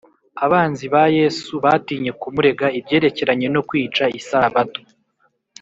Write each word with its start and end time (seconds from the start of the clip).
abanzi 0.45 0.85
ba 0.93 1.03
yesu 1.17 1.51
batinye 1.63 2.11
kumurega 2.21 2.67
ibyerekeranye 2.79 3.47
no 3.55 3.61
kwica 3.67 4.03
isabato, 4.19 4.81